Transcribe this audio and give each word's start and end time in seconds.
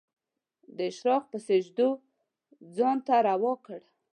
د 0.75 0.77
اشراق 0.91 1.23
په 1.31 1.37
سجدو 1.47 1.89
ځان 2.75 2.97
ته 3.07 3.15
روا 3.29 3.53
کړ 3.65 3.79